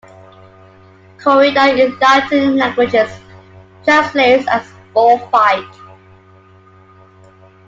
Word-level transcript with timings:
Corrida 1.23 1.77
in 1.77 1.95
Latin 1.99 2.57
languages 2.57 3.11
translates 3.83 4.47
as 4.47 4.65
bullfight. 4.95 5.63